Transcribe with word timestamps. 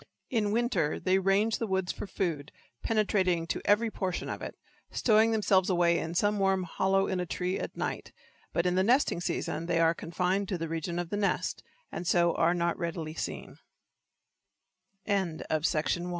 In 0.31 0.49
winter 0.51 0.99
they 0.99 1.19
range 1.19 1.59
the 1.59 1.67
woods 1.67 1.91
for 1.91 2.07
food, 2.07 2.51
penetrating 2.81 3.45
to 3.45 3.61
every 3.65 3.91
portion 3.91 4.29
of 4.29 4.41
it, 4.41 4.55
stowing 4.89 5.29
themselves 5.29 5.69
away 5.69 5.99
in 5.99 6.15
some 6.15 6.39
warm 6.39 6.63
hollow 6.63 7.05
in 7.05 7.19
a 7.19 7.25
tree 7.27 7.59
at 7.59 7.77
night, 7.77 8.11
but 8.51 8.65
in 8.65 8.73
the 8.73 8.81
nesting 8.83 9.21
season 9.21 9.67
they 9.67 9.79
are 9.79 9.93
confined 9.93 10.49
to 10.49 10.57
the 10.57 10.67
region 10.67 10.97
of 10.97 11.11
the 11.11 11.17
nest, 11.17 11.61
and 11.91 12.07
so 12.07 12.33
are 12.33 12.55
not 12.55 12.79
readily 12.79 13.13
seen. 13.13 13.59